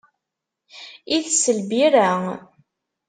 [1.15, 2.09] Itess lbirra.